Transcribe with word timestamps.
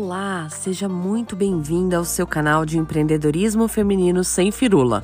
Olá, 0.00 0.48
seja 0.48 0.88
muito 0.88 1.34
bem-vinda 1.34 1.96
ao 1.96 2.04
seu 2.04 2.24
canal 2.24 2.64
de 2.64 2.78
empreendedorismo 2.78 3.66
feminino 3.66 4.22
sem 4.22 4.52
firula. 4.52 5.02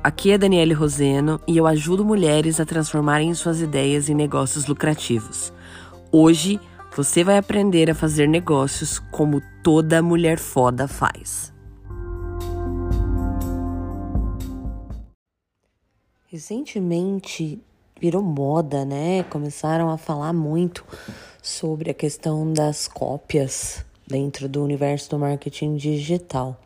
Aqui 0.00 0.30
é 0.30 0.38
Daniele 0.38 0.72
Roseno 0.72 1.40
e 1.44 1.56
eu 1.56 1.66
ajudo 1.66 2.04
mulheres 2.04 2.60
a 2.60 2.64
transformarem 2.64 3.34
suas 3.34 3.60
ideias 3.60 4.08
em 4.08 4.14
negócios 4.14 4.66
lucrativos. 4.66 5.52
Hoje 6.12 6.60
você 6.94 7.24
vai 7.24 7.36
aprender 7.36 7.90
a 7.90 7.96
fazer 7.96 8.28
negócios 8.28 9.00
como 9.10 9.42
toda 9.60 10.00
mulher 10.00 10.38
foda 10.38 10.86
faz. 10.86 11.52
Recentemente 16.28 17.60
virou 18.00 18.22
moda, 18.22 18.84
né? 18.84 19.24
Começaram 19.24 19.90
a 19.90 19.98
falar 19.98 20.32
muito 20.32 20.84
sobre 21.42 21.90
a 21.90 21.94
questão 21.94 22.52
das 22.52 22.86
cópias 22.86 23.84
dentro 24.08 24.48
do 24.48 24.64
universo 24.64 25.10
do 25.10 25.18
marketing 25.18 25.76
digital. 25.76 26.58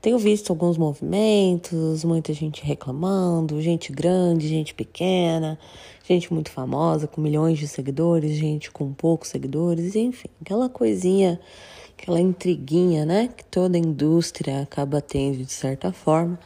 Tenho 0.00 0.16
visto 0.16 0.50
alguns 0.50 0.78
movimentos, 0.78 2.04
muita 2.04 2.32
gente 2.32 2.64
reclamando, 2.64 3.60
gente 3.60 3.90
grande, 3.90 4.46
gente 4.46 4.72
pequena, 4.72 5.58
gente 6.04 6.32
muito 6.32 6.52
famosa, 6.52 7.08
com 7.08 7.20
milhões 7.20 7.58
de 7.58 7.66
seguidores, 7.66 8.36
gente 8.36 8.70
com 8.70 8.92
poucos 8.92 9.28
seguidores, 9.28 9.96
enfim, 9.96 10.28
aquela 10.40 10.68
coisinha, 10.68 11.40
aquela 12.00 12.20
intriguinha, 12.20 13.04
né, 13.04 13.28
que 13.36 13.44
toda 13.44 13.76
indústria 13.76 14.62
acaba 14.62 15.00
tendo 15.00 15.38
de 15.38 15.52
certa 15.52 15.92
forma. 15.92 16.38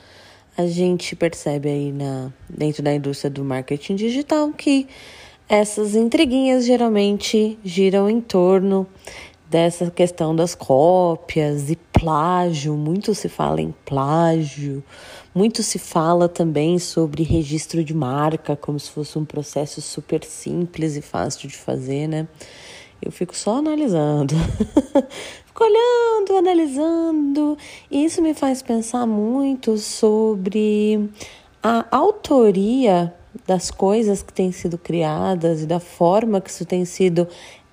A 0.56 0.66
gente 0.66 1.14
percebe 1.14 1.68
aí 1.68 1.92
na, 1.92 2.32
dentro 2.48 2.82
da 2.82 2.94
indústria 2.94 3.30
do 3.30 3.44
marketing 3.44 3.96
digital 3.96 4.50
que 4.52 4.88
essas 5.46 5.94
intriguinhas 5.94 6.64
geralmente 6.64 7.58
giram 7.62 8.08
em 8.08 8.20
torno 8.20 8.86
dessa 9.52 9.90
questão 9.90 10.34
das 10.34 10.54
cópias 10.54 11.68
e 11.70 11.76
plágio, 11.76 12.74
muito 12.74 13.14
se 13.14 13.28
fala 13.28 13.60
em 13.60 13.70
plágio, 13.84 14.82
muito 15.34 15.62
se 15.62 15.78
fala 15.78 16.26
também 16.26 16.78
sobre 16.78 17.22
registro 17.22 17.84
de 17.84 17.92
marca, 17.92 18.56
como 18.56 18.80
se 18.80 18.90
fosse 18.90 19.18
um 19.18 19.26
processo 19.26 19.82
super 19.82 20.24
simples 20.24 20.96
e 20.96 21.02
fácil 21.02 21.50
de 21.50 21.54
fazer, 21.54 22.08
né? 22.08 22.26
Eu 23.02 23.12
fico 23.12 23.36
só 23.36 23.58
analisando, 23.58 24.34
fico 25.44 25.64
olhando, 25.64 26.38
analisando, 26.38 27.58
e 27.90 28.06
isso 28.06 28.22
me 28.22 28.32
faz 28.32 28.62
pensar 28.62 29.06
muito 29.06 29.76
sobre 29.76 31.10
a 31.62 31.84
autoria 31.94 33.12
das 33.46 33.70
coisas 33.70 34.22
que 34.22 34.32
têm 34.32 34.50
sido 34.50 34.78
criadas 34.78 35.62
e 35.62 35.66
da 35.66 35.80
forma 35.80 36.40
que 36.40 36.48
isso 36.48 36.64
tem 36.64 36.86
sido 36.86 37.28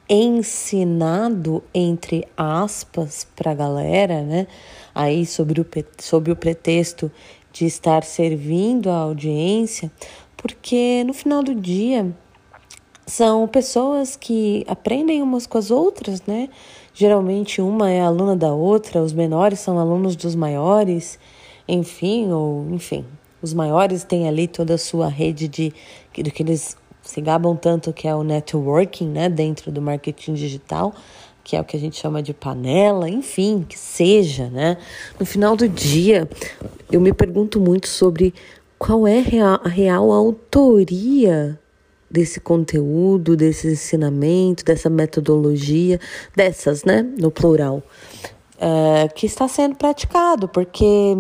ensinado, 0.10 1.64
entre 1.74 2.28
aspas, 2.36 3.28
para 3.36 3.52
a 3.52 3.56
galera, 3.56 4.24
né? 4.24 4.48
Aí 4.94 5.26
sobre 5.26 5.62
o, 5.62 5.66
sobre 6.00 6.32
o 6.32 6.36
pretexto 6.36 7.12
de 7.54 7.66
estar 7.66 8.04
servindo 8.04 8.90
a 8.90 8.98
audiência, 8.98 9.92
porque 10.36 11.04
no 11.06 11.14
final 11.14 11.44
do 11.44 11.54
dia 11.54 12.12
são 13.06 13.48
pessoas 13.48 14.16
que 14.16 14.64
aprendem 14.68 15.22
umas 15.22 15.46
com 15.46 15.58
as 15.58 15.72
outras, 15.72 16.24
né? 16.26 16.50
Geralmente 16.94 17.62
uma 17.62 17.90
é 17.90 18.02
aluna 18.02 18.36
da 18.36 18.54
outra, 18.54 19.02
os 19.02 19.14
menores 19.14 19.60
são 19.60 19.80
alunos 19.80 20.16
dos 20.16 20.36
maiores, 20.36 21.20
enfim, 21.68 22.32
ou 22.32 22.68
enfim, 22.72 23.06
os 23.42 23.54
maiores 23.54 24.04
têm 24.04 24.28
ali 24.28 24.48
toda 24.48 24.74
a 24.74 24.78
sua 24.78 25.08
rede 25.08 25.48
de 25.48 25.74
do 26.18 26.32
que 26.32 26.44
eles 26.44 26.76
se 27.02 27.22
gabam 27.22 27.56
tanto 27.56 27.92
que 27.94 28.08
é 28.08 28.16
o 28.16 28.24
networking, 28.24 29.08
né, 29.08 29.30
dentro 29.30 29.72
do 29.72 29.82
marketing 29.82 30.34
digital, 30.34 30.94
que 31.44 31.56
é 31.56 31.62
o 31.62 31.64
que 31.64 31.76
a 31.76 31.80
gente 31.80 31.98
chama 31.98 32.22
de 32.22 32.34
panela, 32.34 33.10
enfim, 33.10 33.66
que 33.68 33.78
seja, 33.78 34.50
né? 34.50 34.78
No 35.20 35.26
final 35.26 35.56
do 35.56 35.68
dia, 35.68 36.30
eu 36.92 37.02
me 37.02 37.12
pergunto 37.12 37.60
muito 37.60 37.88
sobre 37.88 38.34
qual 38.78 39.08
é 39.08 39.24
a 39.42 39.68
real 39.68 40.12
autoria 40.12 41.60
desse 42.10 42.40
conteúdo, 42.40 43.36
desse 43.36 43.68
ensinamento, 43.68 44.64
dessa 44.64 44.90
metodologia, 44.90 46.00
dessas, 46.36 46.84
né, 46.84 47.02
no 47.18 47.30
plural, 47.30 47.84
é, 48.60 49.08
que 49.10 49.26
está 49.26 49.48
sendo 49.48 49.76
praticado, 49.76 50.48
porque 50.48 51.18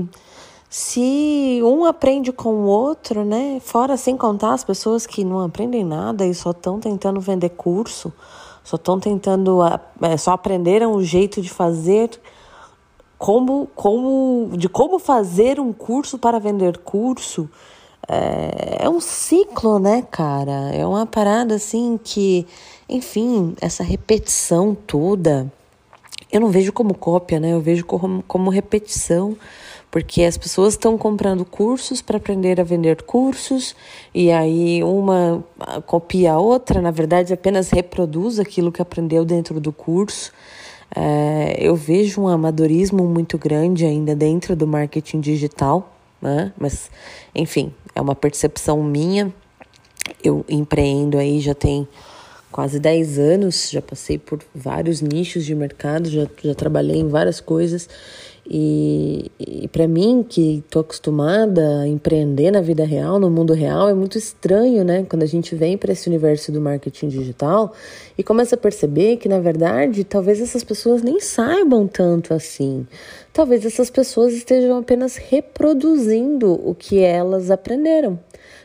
se 0.69 1.59
um 1.63 1.84
aprende 1.84 2.31
com 2.31 2.50
o 2.53 2.66
outro, 2.66 3.25
né? 3.25 3.59
Fora 3.59 3.97
sem 3.97 4.16
contar 4.16 4.53
as 4.53 4.63
pessoas 4.63 5.07
que 5.07 5.24
não 5.24 5.40
aprendem 5.40 5.84
nada 5.84 6.25
e 6.28 6.34
só 6.34 6.52
estão 6.52 6.80
tentando 6.80 7.19
vender 7.19 7.50
curso, 7.50 8.13
só 8.63 8.75
estão 8.75 9.00
tentando, 9.00 9.62
é, 10.02 10.16
só 10.16 10.34
aprenderam 10.34 10.91
o 10.91 11.03
jeito 11.03 11.41
de 11.41 11.50
fazer, 11.50 12.12
como, 13.18 13.68
como, 13.74 14.52
de 14.56 14.69
como 14.69 15.00
fazer 15.00 15.59
um 15.59 15.74
curso 15.74 16.19
para 16.19 16.38
vender 16.38 16.78
curso. 16.78 17.50
É, 18.07 18.86
é 18.86 18.90
um 18.90 19.00
ciclo, 19.00 19.80
né, 19.80 20.03
cara? 20.12 20.72
É 20.72 20.86
uma 20.86 21.06
parada 21.07 21.56
assim 21.56 22.00
que, 22.03 22.46
enfim, 22.88 23.56
essa 23.59 23.84
repetição 23.84 24.75
toda, 24.75 25.51
eu 26.31 26.40
não 26.40 26.50
vejo 26.50 26.72
como 26.72 26.94
cópia, 26.94 27.40
né? 27.40 27.53
Eu 27.53 27.59
vejo 27.59 27.86
como, 27.86 28.24
como 28.28 28.51
repetição 28.51 29.36
porque 29.91 30.23
as 30.23 30.38
pessoas 30.38 30.73
estão 30.73 30.97
comprando 30.97 31.44
cursos 31.44 32.01
para 32.01 32.17
aprender 32.17 32.59
a 32.61 32.63
vender 32.63 33.01
cursos 33.01 33.75
e 34.13 34.31
aí 34.31 34.83
uma 34.83 35.44
copia 35.85 36.33
a 36.33 36.39
outra, 36.39 36.81
na 36.81 36.91
verdade 36.91 37.33
apenas 37.33 37.69
reproduz 37.72 38.39
aquilo 38.39 38.72
que 38.72 38.81
aprendeu 38.81 39.25
dentro 39.25 39.59
do 39.59 39.72
curso. 39.72 40.31
É, 40.95 41.55
eu 41.59 41.75
vejo 41.75 42.22
um 42.22 42.27
amadorismo 42.27 43.03
muito 43.05 43.38
grande 43.38 43.85
ainda 43.85 44.16
dentro 44.16 44.55
do 44.55 44.66
marketing 44.66 45.19
digital, 45.19 45.95
né? 46.21 46.51
mas 46.57 46.89
enfim, 47.33 47.73
é 47.95 48.01
uma 48.01 48.16
percepção 48.16 48.83
minha. 48.83 49.33
Eu 50.23 50.44
empreendo 50.50 51.17
aí 51.17 51.39
já 51.39 51.53
tem 51.53 51.88
quase 52.51 52.79
10 52.79 53.19
anos, 53.19 53.69
já 53.69 53.81
passei 53.81 54.17
por 54.17 54.39
vários 54.53 55.01
nichos 55.01 55.45
de 55.45 55.53
mercado, 55.53 56.09
já, 56.09 56.27
já 56.44 56.56
trabalhei 56.56 56.97
em 56.97 57.07
várias 57.07 57.39
coisas 57.39 57.88
e, 58.52 59.32
e 59.40 59.68
para 59.68 59.88
mim, 59.88 60.26
que 60.28 60.64
estou 60.66 60.82
acostumada 60.82 61.82
a 61.82 61.88
empreender 61.88 62.50
na 62.50 62.62
vida 62.62 62.84
real, 62.84 63.20
no 63.20 63.30
mundo 63.30 63.54
real, 63.54 63.88
é 63.88 63.94
muito 63.94 64.18
estranho, 64.18 64.84
né? 64.84 65.06
Quando 65.08 65.22
a 65.22 65.28
gente 65.28 65.54
vem 65.54 65.78
para 65.78 65.92
esse 65.92 66.08
universo 66.08 66.52
do 66.52 66.60
marketing 66.60 67.10
digital 67.10 67.72
e 68.18 68.24
começa 68.24 68.56
a 68.56 68.58
perceber 68.58 69.18
que, 69.18 69.30
na 69.30 69.40
verdade, 69.40 70.04
talvez 70.04 70.42
essas 70.42 70.64
pessoas 70.64 71.04
nem 71.04 71.20
saibam 71.20 71.86
tanto 71.88 72.34
assim. 72.34 72.88
Talvez 73.31 73.66
essas 73.66 73.90
pessoas 73.90 74.34
estejam 74.34 74.78
apenas 74.78 75.16
reproduzindo 75.16 76.53
o 76.67 76.73
que 76.73 77.00
elas 77.00 77.51
aprenderam 77.51 78.19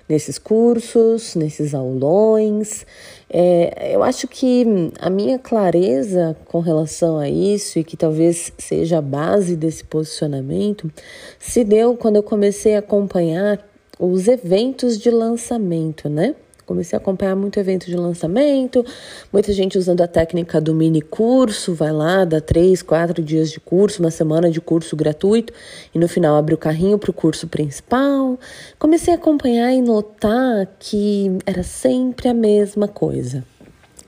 nesses 0.08 0.38
cursos, 0.38 1.34
nesses 1.34 1.75
aulões. 1.75 2.86
É, 3.28 3.94
eu 3.94 4.03
acho 4.03 4.28
que 4.28 4.64
a 4.98 5.10
minha 5.10 5.38
clareza 5.38 6.36
com 6.47 6.60
relação 6.60 7.19
a 7.19 7.28
isso, 7.28 7.78
e 7.78 7.84
que 7.84 7.97
talvez 7.97 8.53
seja 8.58 8.98
a 8.98 9.03
base 9.03 9.56
desse 9.56 9.84
posicionamento, 9.84 10.91
se 11.38 11.64
deu 11.64 11.97
quando 11.97 12.16
eu 12.16 12.22
comecei 12.22 12.74
a 12.74 12.80
acompanhar 12.80 13.64
os 13.98 14.28
eventos 14.28 14.98
de 14.98 15.10
lançamento, 15.10 16.08
né? 16.08 16.34
Comecei 16.66 16.97
a 16.97 17.00
acompanhar 17.00 17.36
muito 17.36 17.60
evento 17.60 17.86
de 17.86 17.97
lançamento, 17.97 18.84
muita 19.30 19.52
gente 19.52 19.76
usando 19.76 20.00
a 20.00 20.08
técnica 20.08 20.60
do 20.60 20.75
mini 20.75 21.02
curso, 21.02 21.75
vai 21.75 21.92
lá, 21.92 22.25
dá 22.25 22.41
três, 22.41 22.80
quatro 22.80 23.22
dias 23.22 23.50
de 23.50 23.60
curso, 23.60 24.00
uma 24.02 24.10
semana 24.10 24.50
de 24.50 24.60
curso 24.62 24.97
gratuito 24.97 25.53
e 25.94 25.98
no 25.98 26.08
final 26.08 26.36
abre 26.36 26.54
o 26.54 26.58
carrinho 26.58 26.98
para 26.98 27.10
o 27.10 27.14
curso 27.14 27.47
principal. 27.48 28.38
Comecei 28.78 29.12
a 29.12 29.16
acompanhar 29.16 29.72
e 29.74 29.82
notar 29.82 30.66
que 30.78 31.36
era 31.44 31.62
sempre 31.62 32.28
a 32.28 32.34
mesma 32.34 32.88
coisa, 32.88 33.44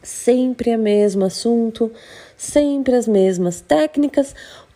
sempre 0.02 0.74
o 0.74 0.78
mesmo 0.78 1.26
assunto, 1.26 1.92
sempre 2.38 2.94
as 2.94 3.06
mesmas 3.06 3.60
técnicas, 3.60 4.34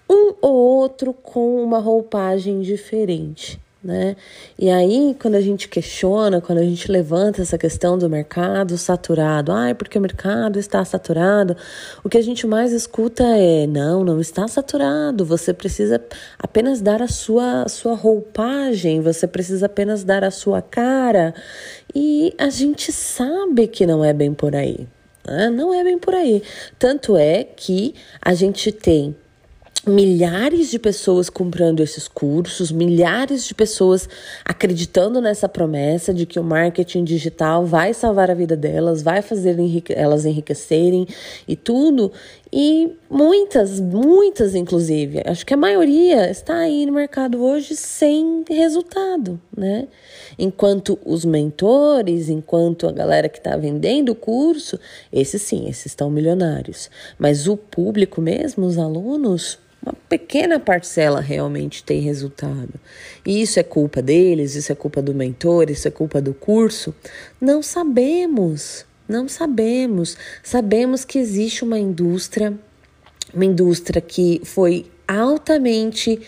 um 0.09 0.35
ou 0.43 0.55
outro 0.55 1.15
com 1.15 1.63
uma 1.63 1.79
roupagem 1.79 2.61
diferente 2.61 3.59
né? 3.83 4.15
E 4.59 4.69
aí, 4.69 5.17
quando 5.21 5.37
a 5.37 5.41
gente 5.41 5.67
questiona, 5.67 6.41
quando 6.41 6.59
a 6.59 6.63
gente 6.63 6.91
levanta 6.93 7.41
essa 7.41 7.57
questão 7.57 7.97
do 7.97 8.11
mercado 8.11 8.77
saturado, 8.77 9.53
ai, 9.53 9.75
porque 9.75 9.97
o 9.97 10.01
mercado 10.01 10.59
está 10.59 10.85
saturado, 10.85 11.57
o 12.05 12.09
que 12.09 12.19
a 12.19 12.23
gente 12.23 12.47
mais 12.47 12.73
escuta 12.73 13.25
é: 13.25 13.67
não, 13.67 14.05
não 14.05 14.21
está 14.21 14.47
saturado, 14.47 15.25
você 15.25 15.55
precisa 15.55 16.01
apenas 16.39 16.83
dar 16.83 17.01
a 17.01 17.09
sua, 17.09 17.63
a 17.63 17.69
sua 17.69 17.95
roupagem, 17.95 19.01
você 19.01 19.27
precisa 19.27 19.65
apenas 19.67 20.05
dar 20.05 20.25
a 20.25 20.31
sua 20.31 20.61
cara. 20.61 21.35
E 21.95 22.35
a 22.39 22.51
gente 22.51 22.93
sabe 22.93 23.67
que 23.67 23.87
não 23.87 24.05
é 24.05 24.13
bem 24.13 24.35
por 24.35 24.55
aí. 24.55 24.87
Né? 25.27 25.49
Não 25.49 25.73
é 25.73 25.83
bem 25.83 25.99
por 25.99 26.15
aí. 26.15 26.43
Tanto 26.79 27.17
é 27.17 27.45
que 27.45 27.95
a 28.21 28.35
gente 28.35 28.71
tem 28.71 29.17
milhares 29.87 30.71
de 30.71 30.79
pessoas 30.79 31.31
comprando 31.31 31.83
esses 31.83 32.07
cursos, 32.07 32.71
milhares 32.71 33.45
de 33.45 33.55
pessoas 33.55 34.09
acreditando 34.45 35.21
nessa 35.21 35.49
promessa 35.49 36.13
de 36.13 36.27
que 36.27 36.39
o 36.39 36.45
marketing 36.45 37.03
digital 37.03 37.65
vai 37.65 37.95
salvar 37.95 38.31
a 38.31 38.35
vida 38.35 38.57
delas, 38.57 39.03
vai 39.03 39.23
fazer 39.23 39.59
enrique 39.59 39.95
elas 39.95 40.27
enriquecerem 40.27 41.07
e 41.49 41.57
tudo. 41.57 42.13
E 42.53 42.93
muitas, 43.09 43.81
muitas 43.81 44.55
inclusive, 44.55 45.23
acho 45.25 45.47
que 45.47 45.55
a 45.55 45.57
maioria 45.57 46.31
está 46.31 46.59
aí 46.59 46.85
no 46.85 46.93
mercado 46.93 47.43
hoje 47.43 47.75
sem 47.77 48.45
resultado, 48.51 49.41
né? 49.57 49.87
Enquanto 50.39 50.99
os 51.05 51.25
mentores, 51.25 52.29
enquanto 52.29 52.87
a 52.89 52.93
galera 52.93 53.29
que 53.29 53.39
está 53.39 53.57
vendendo 53.57 54.11
o 54.11 54.15
curso, 54.17 54.79
esses 55.13 55.41
sim, 55.43 55.69
esses 55.69 55.87
estão 55.87 56.11
milionários. 56.11 56.91
Mas 57.19 57.47
o 57.47 57.57
público 57.57 58.21
mesmo, 58.21 58.67
os 58.67 58.79
alunos, 58.79 59.59
uma 59.83 59.95
pequena 60.09 60.61
parcela 60.61 61.21
realmente 61.21 61.83
tem 61.83 62.01
resultado. 62.01 62.75
E 63.25 63.41
isso 63.41 63.59
é 63.59 63.63
culpa 63.63 64.03
deles, 64.03 64.55
isso 64.55 64.71
é 64.71 64.75
culpa 64.75 65.01
do 65.01 65.15
mentor, 65.15 65.71
isso 65.71 65.89
é 65.89 65.91
culpa 65.91 66.21
do 66.21 66.35
curso? 66.35 66.95
Não 67.41 67.63
sabemos. 67.63 68.85
Não 69.09 69.29
sabemos. 69.29 70.17
Sabemos 70.43 71.05
que 71.05 71.19
existe 71.19 71.65
uma 71.65 71.79
indústria, 71.79 72.55
uma 73.35 73.45
indústria 73.45 74.01
que 74.01 74.41
foi 74.45 74.87
altamente 75.09 76.21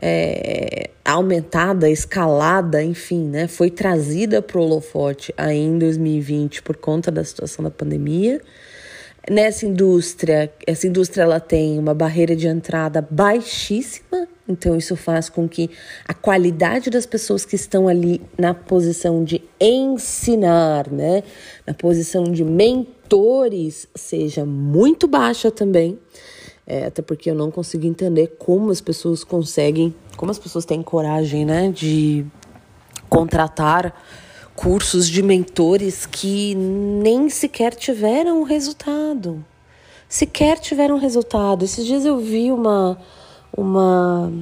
é, 0.00 0.90
aumentada, 1.04 1.90
escalada, 1.90 2.82
enfim, 2.82 3.24
né? 3.24 3.48
Foi 3.48 3.70
trazida 3.70 4.40
para 4.40 4.58
o 4.58 4.62
holofote 4.62 5.34
aí 5.36 5.58
em 5.58 5.78
2020 5.78 6.62
por 6.62 6.76
conta 6.76 7.10
da 7.10 7.24
situação 7.24 7.64
da 7.64 7.70
pandemia. 7.70 8.40
Nessa 9.30 9.66
indústria, 9.66 10.52
essa 10.66 10.86
indústria 10.86 11.22
ela 11.22 11.40
tem 11.40 11.78
uma 11.78 11.94
barreira 11.94 12.34
de 12.34 12.46
entrada 12.46 13.06
baixíssima, 13.10 14.26
então, 14.48 14.74
isso 14.74 14.96
faz 14.96 15.28
com 15.28 15.46
que 15.46 15.68
a 16.06 16.14
qualidade 16.14 16.88
das 16.88 17.04
pessoas 17.04 17.44
que 17.44 17.54
estão 17.54 17.86
ali 17.86 18.22
na 18.38 18.54
posição 18.54 19.22
de 19.22 19.42
ensinar, 19.60 20.90
né, 20.90 21.22
na 21.66 21.74
posição 21.74 22.24
de 22.24 22.42
mentores, 22.42 23.86
seja 23.94 24.46
muito 24.46 25.06
baixa 25.06 25.50
também. 25.50 25.98
É, 26.66 26.86
até 26.86 27.02
porque 27.02 27.30
eu 27.30 27.34
não 27.34 27.50
consigo 27.50 27.86
entender 27.86 28.36
como 28.38 28.70
as 28.70 28.80
pessoas 28.80 29.22
conseguem, 29.22 29.94
como 30.16 30.30
as 30.30 30.38
pessoas 30.38 30.64
têm 30.64 30.82
coragem, 30.82 31.44
né, 31.44 31.70
de 31.70 32.24
contratar 33.08 33.94
cursos 34.58 35.08
de 35.08 35.22
mentores 35.22 36.04
que 36.04 36.52
nem 36.56 37.30
sequer 37.30 37.76
tiveram 37.76 38.42
resultado. 38.42 39.44
Sequer 40.08 40.58
tiveram 40.58 40.98
resultado. 40.98 41.64
Esses 41.64 41.86
dias 41.86 42.04
eu 42.04 42.18
vi 42.18 42.50
uma 42.50 42.98
uma 43.56 44.32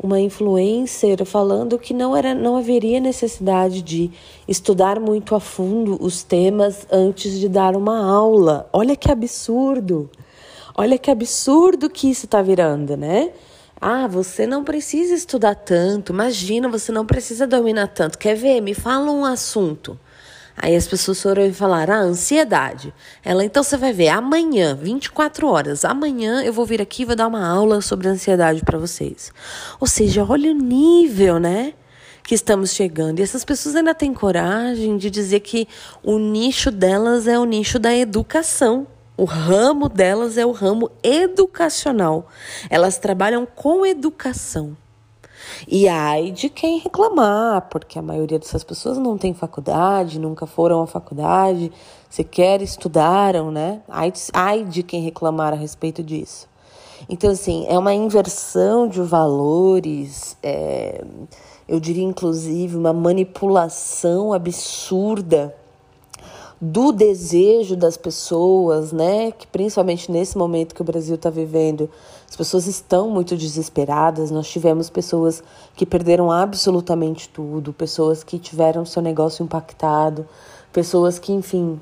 uma 0.00 0.20
influencer 0.20 1.24
falando 1.24 1.76
que 1.76 1.92
não 1.92 2.16
era 2.16 2.34
não 2.34 2.56
haveria 2.56 3.00
necessidade 3.00 3.82
de 3.82 4.12
estudar 4.46 5.00
muito 5.00 5.34
a 5.34 5.40
fundo 5.40 5.98
os 6.00 6.22
temas 6.22 6.86
antes 6.88 7.40
de 7.40 7.48
dar 7.48 7.74
uma 7.74 8.06
aula. 8.08 8.68
Olha 8.72 8.94
que 8.94 9.10
absurdo. 9.10 10.08
Olha 10.72 10.96
que 10.96 11.10
absurdo 11.10 11.90
que 11.90 12.08
isso 12.08 12.26
está 12.26 12.40
virando, 12.40 12.96
né? 12.96 13.32
Ah, 13.80 14.06
você 14.06 14.46
não 14.46 14.62
precisa 14.62 15.14
estudar 15.14 15.54
tanto. 15.54 16.12
Imagina, 16.12 16.68
você 16.68 16.92
não 16.92 17.06
precisa 17.06 17.46
dominar 17.46 17.88
tanto. 17.88 18.18
Quer 18.18 18.34
ver? 18.34 18.60
Me 18.60 18.74
fala 18.74 19.10
um 19.10 19.24
assunto. 19.24 19.98
Aí 20.54 20.76
as 20.76 20.86
pessoas 20.86 21.22
foram 21.22 21.46
e 21.46 21.52
falaram: 21.52 21.94
ah, 21.94 21.98
ansiedade. 21.98 22.92
Ela, 23.24 23.42
então 23.42 23.62
você 23.62 23.78
vai 23.78 23.94
ver, 23.94 24.08
amanhã, 24.08 24.74
24 24.74 25.48
horas, 25.48 25.84
amanhã 25.86 26.42
eu 26.42 26.52
vou 26.52 26.66
vir 26.66 26.82
aqui 26.82 27.02
e 27.02 27.04
vou 27.06 27.16
dar 27.16 27.26
uma 27.26 27.46
aula 27.46 27.80
sobre 27.80 28.08
ansiedade 28.08 28.62
para 28.62 28.78
vocês. 28.78 29.32
Ou 29.80 29.86
seja, 29.86 30.24
olha 30.28 30.50
o 30.50 30.54
nível, 30.54 31.38
né? 31.38 31.72
Que 32.22 32.34
estamos 32.34 32.74
chegando. 32.74 33.20
E 33.20 33.22
essas 33.22 33.46
pessoas 33.46 33.74
ainda 33.74 33.94
têm 33.94 34.12
coragem 34.12 34.98
de 34.98 35.08
dizer 35.08 35.40
que 35.40 35.66
o 36.02 36.18
nicho 36.18 36.70
delas 36.70 37.26
é 37.26 37.38
o 37.38 37.46
nicho 37.46 37.78
da 37.78 37.96
educação. 37.96 38.86
O 39.16 39.24
ramo 39.24 39.88
delas 39.88 40.38
é 40.38 40.46
o 40.46 40.52
ramo 40.52 40.90
educacional. 41.02 42.26
Elas 42.70 42.98
trabalham 42.98 43.46
com 43.46 43.84
educação. 43.84 44.76
E 45.68 45.88
ai 45.88 46.30
de 46.30 46.48
quem 46.48 46.78
reclamar, 46.78 47.68
porque 47.68 47.98
a 47.98 48.02
maioria 48.02 48.38
dessas 48.38 48.64
pessoas 48.64 48.98
não 48.98 49.18
tem 49.18 49.34
faculdade, 49.34 50.18
nunca 50.18 50.46
foram 50.46 50.82
à 50.82 50.86
faculdade, 50.86 51.72
sequer 52.08 52.62
estudaram, 52.62 53.50
né? 53.50 53.82
Ai, 53.88 54.12
ai 54.32 54.64
de 54.64 54.82
quem 54.82 55.02
reclamar 55.02 55.52
a 55.52 55.56
respeito 55.56 56.02
disso. 56.02 56.48
Então, 57.08 57.30
assim, 57.30 57.66
é 57.68 57.78
uma 57.78 57.94
inversão 57.94 58.86
de 58.86 59.00
valores, 59.00 60.36
é, 60.42 61.02
eu 61.66 61.80
diria 61.80 62.04
inclusive 62.04 62.76
uma 62.76 62.92
manipulação 62.92 64.32
absurda 64.32 65.54
do 66.60 66.92
desejo 66.92 67.74
das 67.74 67.96
pessoas, 67.96 68.92
né? 68.92 69.32
Que 69.32 69.46
principalmente 69.46 70.12
nesse 70.12 70.36
momento 70.36 70.74
que 70.74 70.82
o 70.82 70.84
Brasil 70.84 71.14
está 71.14 71.30
vivendo, 71.30 71.88
as 72.28 72.36
pessoas 72.36 72.66
estão 72.66 73.08
muito 73.08 73.34
desesperadas. 73.34 74.30
Nós 74.30 74.48
tivemos 74.48 74.90
pessoas 74.90 75.42
que 75.74 75.86
perderam 75.86 76.30
absolutamente 76.30 77.28
tudo, 77.30 77.72
pessoas 77.72 78.22
que 78.22 78.38
tiveram 78.38 78.84
seu 78.84 79.00
negócio 79.00 79.42
impactado, 79.42 80.28
pessoas 80.70 81.18
que, 81.18 81.32
enfim, 81.32 81.80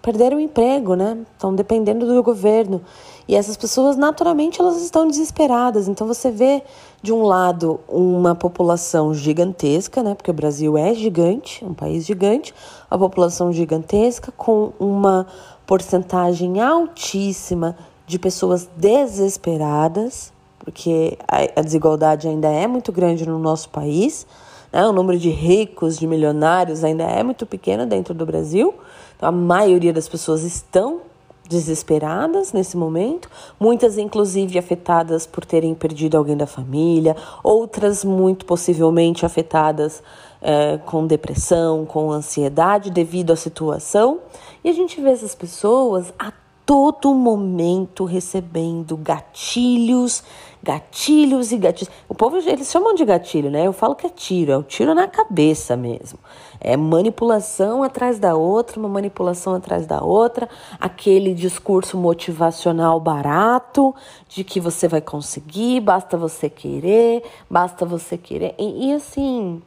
perderam 0.00 0.38
o 0.38 0.40
emprego, 0.40 0.94
né? 0.94 1.18
Estão 1.32 1.54
dependendo 1.54 2.06
do 2.06 2.22
governo. 2.22 2.80
E 3.28 3.34
essas 3.34 3.56
pessoas, 3.56 3.96
naturalmente, 3.96 4.60
elas 4.60 4.80
estão 4.80 5.06
desesperadas. 5.06 5.88
Então 5.88 6.06
você 6.06 6.30
vê, 6.30 6.62
de 7.06 7.12
um 7.12 7.22
lado, 7.22 7.78
uma 7.88 8.34
população 8.34 9.14
gigantesca, 9.14 10.02
né? 10.02 10.16
Porque 10.16 10.28
o 10.28 10.34
Brasil 10.34 10.76
é 10.76 10.92
gigante, 10.92 11.64
um 11.64 11.72
país 11.72 12.04
gigante, 12.04 12.52
a 12.90 12.98
população 12.98 13.52
gigantesca, 13.52 14.32
com 14.36 14.72
uma 14.80 15.24
porcentagem 15.64 16.60
altíssima 16.60 17.76
de 18.08 18.18
pessoas 18.18 18.68
desesperadas, 18.76 20.32
porque 20.58 21.16
a 21.28 21.62
desigualdade 21.62 22.26
ainda 22.26 22.48
é 22.48 22.66
muito 22.66 22.90
grande 22.90 23.24
no 23.24 23.38
nosso 23.38 23.68
país. 23.68 24.26
Né? 24.72 24.84
O 24.84 24.92
número 24.92 25.16
de 25.16 25.30
ricos, 25.30 25.96
de 25.96 26.08
milionários 26.08 26.82
ainda 26.82 27.04
é 27.04 27.22
muito 27.22 27.46
pequeno 27.46 27.86
dentro 27.86 28.14
do 28.14 28.26
Brasil. 28.26 28.74
Então, 29.16 29.28
a 29.28 29.32
maioria 29.32 29.92
das 29.92 30.08
pessoas 30.08 30.42
estão 30.42 31.02
desesperadas 31.48 32.52
nesse 32.52 32.76
momento, 32.76 33.30
muitas 33.58 33.98
inclusive 33.98 34.58
afetadas 34.58 35.26
por 35.26 35.44
terem 35.44 35.74
perdido 35.74 36.16
alguém 36.16 36.36
da 36.36 36.46
família, 36.46 37.16
outras 37.42 38.04
muito 38.04 38.44
possivelmente 38.44 39.24
afetadas 39.24 40.02
é, 40.40 40.78
com 40.78 41.06
depressão, 41.06 41.84
com 41.84 42.10
ansiedade 42.10 42.90
devido 42.90 43.32
à 43.32 43.36
situação. 43.36 44.20
E 44.62 44.68
a 44.68 44.72
gente 44.72 45.00
vê 45.00 45.10
essas 45.10 45.34
pessoas 45.34 46.12
a 46.18 46.32
todo 46.66 47.14
momento 47.14 48.04
recebendo 48.04 48.96
gatilhos, 48.96 50.24
gatilhos 50.60 51.52
e 51.52 51.56
gatilhos. 51.58 51.94
O 52.08 52.14
povo, 52.14 52.38
eles 52.38 52.68
chamam 52.68 52.92
de 52.92 53.04
gatilho, 53.04 53.48
né? 53.48 53.64
Eu 53.64 53.72
falo 53.72 53.94
que 53.94 54.04
é 54.04 54.10
tiro, 54.10 54.50
é 54.50 54.58
o 54.58 54.64
tiro 54.64 54.92
na 54.92 55.06
cabeça 55.06 55.76
mesmo. 55.76 56.18
É 56.60 56.76
manipulação 56.76 57.84
atrás 57.84 58.18
da 58.18 58.34
outra, 58.34 58.80
uma 58.80 58.88
manipulação 58.88 59.54
atrás 59.54 59.86
da 59.86 60.02
outra, 60.02 60.48
aquele 60.80 61.32
discurso 61.34 61.96
motivacional 61.96 62.98
barato 62.98 63.94
de 64.28 64.42
que 64.42 64.58
você 64.58 64.88
vai 64.88 65.00
conseguir, 65.00 65.78
basta 65.78 66.16
você 66.16 66.50
querer, 66.50 67.22
basta 67.48 67.86
você 67.86 68.18
querer. 68.18 68.56
E, 68.58 68.88
e 68.88 68.92
assim, 68.92 69.62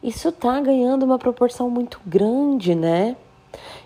isso 0.00 0.30
tá 0.30 0.60
ganhando 0.60 1.02
uma 1.02 1.18
proporção 1.18 1.68
muito 1.68 2.00
grande, 2.06 2.76
né? 2.76 3.16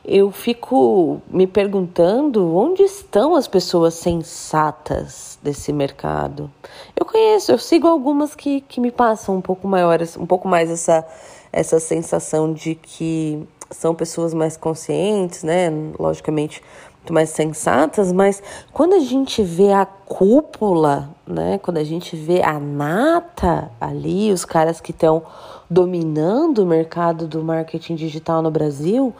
Eu 0.04 0.30
fico 0.30 1.20
me 1.28 1.46
perguntando 1.46 2.56
onde 2.56 2.82
estão 2.82 3.34
as 3.34 3.46
pessoas 3.46 3.94
sensatas 3.94 5.38
desse 5.42 5.72
mercado. 5.72 6.50
Eu 6.96 7.04
conheço, 7.04 7.52
eu 7.52 7.58
sigo 7.58 7.86
algumas 7.86 8.34
que, 8.34 8.60
que 8.62 8.80
me 8.80 8.90
passam 8.90 9.36
um 9.36 9.40
pouco 9.40 9.68
maiores, 9.68 10.16
um 10.16 10.26
pouco 10.26 10.48
mais 10.48 10.70
essa, 10.70 11.06
essa 11.52 11.78
sensação 11.78 12.52
de 12.52 12.74
que 12.74 13.46
são 13.70 13.94
pessoas 13.94 14.32
mais 14.32 14.56
conscientes, 14.56 15.42
né? 15.42 15.70
Logicamente, 15.98 16.62
muito 16.98 17.12
mais 17.12 17.30
sensatas, 17.30 18.12
mas 18.12 18.42
quando 18.72 18.94
a 18.94 19.00
gente 19.00 19.42
vê 19.42 19.72
a 19.72 19.86
cúpula, 19.86 21.10
né? 21.26 21.58
Quando 21.58 21.78
a 21.78 21.84
gente 21.84 22.16
vê 22.16 22.42
a 22.42 22.58
nata 22.58 23.70
ali, 23.80 24.32
os 24.32 24.44
caras 24.44 24.80
que 24.80 24.90
estão 24.90 25.22
dominando 25.70 26.58
o 26.60 26.66
mercado 26.66 27.26
do 27.26 27.42
marketing 27.42 27.94
digital 27.94 28.42
no 28.42 28.50
Brasil, 28.50 29.14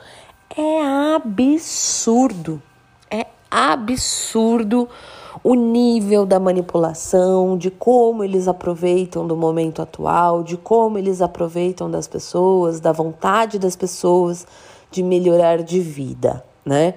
é 0.59 1.15
absurdo. 1.15 2.61
É 3.09 3.27
absurdo 3.49 4.88
o 5.45 5.55
nível 5.55 6.27
da 6.27 6.41
manipulação, 6.41 7.57
de 7.57 7.71
como 7.71 8.25
eles 8.25 8.49
aproveitam 8.49 9.25
do 9.25 9.37
momento 9.37 9.81
atual, 9.81 10.43
de 10.43 10.57
como 10.57 10.99
eles 10.99 11.23
aproveitam 11.23 11.88
das 11.88 12.09
pessoas, 12.09 12.81
da 12.81 12.91
vontade 12.91 13.57
das 13.57 13.77
pessoas 13.77 14.45
de 14.91 15.00
melhorar 15.00 15.62
de 15.62 15.79
vida, 15.79 16.45
né? 16.67 16.95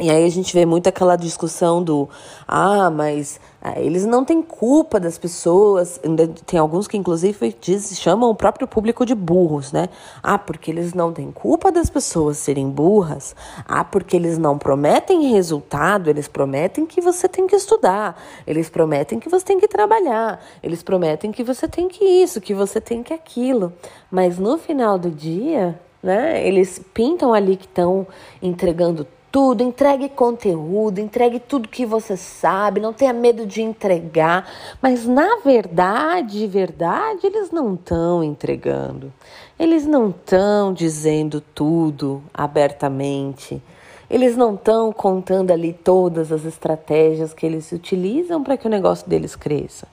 E 0.00 0.10
aí 0.10 0.24
a 0.24 0.30
gente 0.30 0.54
vê 0.54 0.64
muito 0.64 0.88
aquela 0.88 1.16
discussão 1.16 1.82
do 1.82 2.08
ah, 2.46 2.88
mas 2.88 3.40
ah, 3.60 3.80
eles 3.80 4.06
não 4.06 4.24
têm 4.24 4.40
culpa 4.40 5.00
das 5.00 5.18
pessoas. 5.18 6.00
Tem 6.46 6.60
alguns 6.60 6.86
que 6.86 6.96
inclusive 6.96 7.56
diz, 7.60 7.98
chamam 7.98 8.30
o 8.30 8.34
próprio 8.34 8.68
público 8.68 9.04
de 9.04 9.12
burros, 9.12 9.72
né? 9.72 9.88
Ah, 10.22 10.38
porque 10.38 10.70
eles 10.70 10.94
não 10.94 11.12
têm 11.12 11.32
culpa 11.32 11.72
das 11.72 11.90
pessoas 11.90 12.38
serem 12.38 12.70
burras. 12.70 13.34
Ah, 13.66 13.82
porque 13.82 14.14
eles 14.14 14.38
não 14.38 14.56
prometem 14.56 15.32
resultado, 15.32 16.08
eles 16.08 16.28
prometem 16.28 16.86
que 16.86 17.00
você 17.00 17.28
tem 17.28 17.48
que 17.48 17.56
estudar, 17.56 18.22
eles 18.46 18.70
prometem 18.70 19.18
que 19.18 19.28
você 19.28 19.44
tem 19.44 19.58
que 19.58 19.66
trabalhar, 19.66 20.40
eles 20.62 20.80
prometem 20.80 21.32
que 21.32 21.42
você 21.42 21.66
tem 21.66 21.88
que 21.88 22.04
isso, 22.04 22.40
que 22.40 22.54
você 22.54 22.80
tem 22.80 23.02
que 23.02 23.12
aquilo. 23.12 23.72
Mas 24.12 24.38
no 24.38 24.58
final 24.58 24.96
do 24.96 25.10
dia, 25.10 25.76
né, 26.00 26.46
eles 26.46 26.80
pintam 26.94 27.34
ali 27.34 27.56
que 27.56 27.66
estão 27.66 28.06
entregando 28.40 29.04
tudo, 29.30 29.62
entregue 29.62 30.08
conteúdo, 30.08 30.98
entregue 30.98 31.38
tudo 31.38 31.68
que 31.68 31.84
você 31.84 32.16
sabe, 32.16 32.80
não 32.80 32.92
tenha 32.92 33.12
medo 33.12 33.46
de 33.46 33.62
entregar, 33.62 34.50
mas 34.80 35.06
na 35.06 35.36
verdade, 35.44 36.46
verdade, 36.46 37.26
eles 37.26 37.50
não 37.50 37.74
estão 37.74 38.24
entregando. 38.24 39.12
Eles 39.58 39.86
não 39.86 40.10
estão 40.10 40.72
dizendo 40.72 41.40
tudo 41.40 42.22
abertamente. 42.32 43.62
Eles 44.08 44.36
não 44.36 44.54
estão 44.54 44.92
contando 44.92 45.50
ali 45.50 45.72
todas 45.72 46.32
as 46.32 46.44
estratégias 46.44 47.34
que 47.34 47.44
eles 47.44 47.70
utilizam 47.72 48.42
para 48.42 48.56
que 48.56 48.66
o 48.66 48.70
negócio 48.70 49.08
deles 49.08 49.36
cresça. 49.36 49.86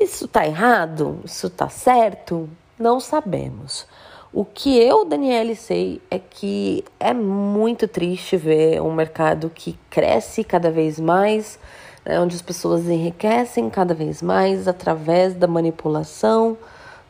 Isso 0.00 0.24
está 0.24 0.44
errado? 0.44 1.20
Isso 1.24 1.46
está 1.46 1.68
certo? 1.68 2.48
Não 2.78 2.98
sabemos. 2.98 3.86
O 4.36 4.44
que 4.44 4.76
eu, 4.76 5.04
Daniele, 5.04 5.54
sei 5.54 6.02
é 6.10 6.18
que 6.18 6.82
é 6.98 7.14
muito 7.14 7.86
triste 7.86 8.36
ver 8.36 8.82
um 8.82 8.92
mercado 8.92 9.48
que 9.48 9.78
cresce 9.88 10.42
cada 10.42 10.72
vez 10.72 10.98
mais, 10.98 11.56
né, 12.04 12.18
onde 12.18 12.34
as 12.34 12.42
pessoas 12.42 12.88
enriquecem 12.88 13.70
cada 13.70 13.94
vez 13.94 14.20
mais 14.20 14.66
através 14.66 15.34
da 15.34 15.46
manipulação, 15.46 16.58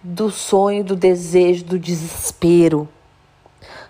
do 0.03 0.31
sonho, 0.31 0.85
do 0.85 0.95
desejo, 0.95 1.65
do 1.65 1.79
desespero 1.79 2.87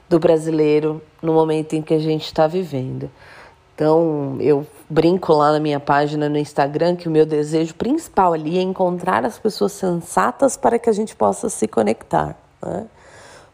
do 0.08 0.20
brasileiro 0.20 1.02
no 1.20 1.32
momento 1.32 1.74
em 1.74 1.82
que 1.82 1.92
a 1.92 1.98
gente 1.98 2.26
está 2.26 2.46
vivendo. 2.46 3.10
Então, 3.74 4.36
eu 4.38 4.64
brinco 4.88 5.32
lá 5.32 5.50
na 5.50 5.58
minha 5.58 5.80
página 5.80 6.28
no 6.28 6.38
Instagram 6.38 6.94
que 6.94 7.08
o 7.08 7.10
meu 7.10 7.26
desejo 7.26 7.74
principal 7.74 8.32
ali 8.32 8.58
é 8.58 8.62
encontrar 8.62 9.24
as 9.24 9.40
pessoas 9.40 9.72
sensatas 9.72 10.56
para 10.56 10.78
que 10.78 10.88
a 10.88 10.92
gente 10.92 11.16
possa 11.16 11.48
se 11.48 11.66
conectar. 11.66 12.38
Né? 12.62 12.86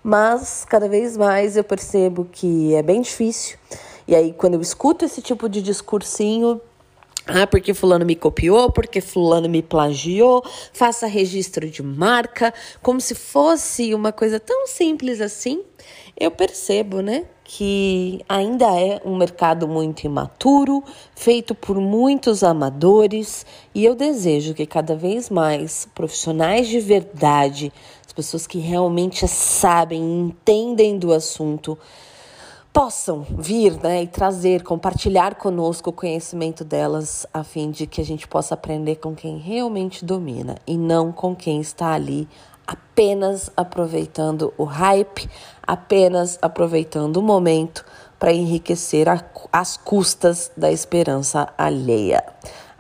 Mas 0.03 0.65
cada 0.69 0.89
vez 0.89 1.17
mais 1.17 1.57
eu 1.57 1.65
percebo 1.65 2.27
que 2.31 2.75
é 2.75 2.83
bem 2.83 3.01
difícil. 3.01 3.59
E 4.07 4.15
aí, 4.15 4.33
quando 4.33 4.55
eu 4.55 4.61
escuto 4.61 5.05
esse 5.05 5.23
tipo 5.23 5.49
de 5.49 5.63
discursinho, 5.63 6.61
ah, 7.27 7.47
porque 7.47 7.73
fulano 7.73 8.05
me 8.05 8.17
copiou, 8.17 8.73
porque 8.73 9.01
fulano 9.01 9.49
me 9.49 9.63
plagiou, 9.63 10.43
faça 10.73 11.07
registro 11.07 11.71
de 11.71 11.83
marca, 11.83 12.53
como 12.83 13.01
se 13.01 13.15
fosse 13.15 13.95
uma 13.95 14.11
coisa 14.11 14.41
tão 14.41 14.67
simples 14.67 15.21
assim, 15.21 15.63
eu 16.19 16.31
percebo, 16.31 17.01
né, 17.01 17.27
que 17.45 18.21
ainda 18.29 18.67
é 18.79 19.01
um 19.05 19.17
mercado 19.17 19.69
muito 19.69 20.05
imaturo, 20.05 20.83
feito 21.15 21.55
por 21.55 21.77
muitos 21.81 22.43
amadores, 22.43 23.47
e 23.75 23.85
eu 23.85 23.95
desejo 23.95 24.55
que 24.55 24.67
cada 24.67 24.97
vez 24.97 25.31
mais 25.31 25.89
profissionais 25.95 26.69
de 26.69 26.81
verdade 26.81 27.73
pessoas 28.21 28.47
que 28.47 28.59
realmente 28.59 29.27
sabem, 29.27 30.03
entendem 30.21 30.99
do 30.99 31.11
assunto, 31.11 31.79
possam 32.71 33.25
vir 33.31 33.73
né, 33.83 34.03
e 34.03 34.07
trazer, 34.07 34.63
compartilhar 34.63 35.37
conosco 35.37 35.89
o 35.89 35.93
conhecimento 35.93 36.63
delas, 36.63 37.27
a 37.33 37.43
fim 37.43 37.71
de 37.71 37.87
que 37.87 37.99
a 37.99 38.05
gente 38.05 38.29
possa 38.29 38.53
aprender 38.53 38.97
com 38.97 39.15
quem 39.15 39.39
realmente 39.39 40.05
domina 40.05 40.57
e 40.67 40.77
não 40.77 41.11
com 41.11 41.35
quem 41.35 41.63
está 41.63 41.95
ali 41.95 42.29
apenas 42.67 43.51
aproveitando 43.57 44.53
o 44.59 44.65
hype, 44.65 45.27
apenas 45.67 46.39
aproveitando 46.43 47.17
o 47.17 47.23
momento 47.23 47.87
para 48.19 48.35
enriquecer 48.35 49.09
a, 49.09 49.25
as 49.51 49.79
custas 49.79 50.53
da 50.55 50.71
esperança 50.71 51.49
alheia. 51.57 52.23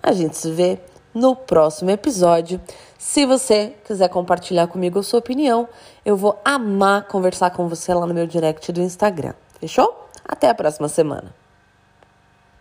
A 0.03 0.13
gente 0.13 0.37
se 0.37 0.51
vê 0.53 0.79
no 1.15 1.35
próximo 1.35 1.91
episódio. 1.91 2.61
Se 3.01 3.25
você 3.25 3.75
quiser 3.83 4.11
compartilhar 4.11 4.67
comigo 4.67 4.99
a 4.99 5.03
sua 5.03 5.21
opinião, 5.21 5.67
eu 6.05 6.19
vou 6.19 6.39
amar 6.45 7.09
conversar 7.09 7.51
com 7.51 7.67
você 7.67 7.95
lá 7.95 8.07
no 8.07 8.13
meu 8.13 8.27
direct 8.27 8.71
do 8.71 8.83
Instagram. 8.83 9.33
Fechou? 9.59 10.07
Até 10.23 10.51
a 10.51 10.55
próxima 10.55 10.87
semana. 10.87 11.40